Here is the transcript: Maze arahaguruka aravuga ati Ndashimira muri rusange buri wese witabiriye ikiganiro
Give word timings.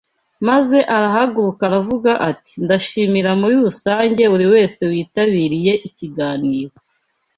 Maze 0.47 0.77
arahaguruka 0.95 1.61
aravuga 1.69 2.11
ati 2.29 2.53
Ndashimira 2.65 3.31
muri 3.41 3.55
rusange 3.63 4.23
buri 4.31 4.45
wese 4.53 4.79
witabiriye 4.91 5.73
ikiganiro 5.87 6.75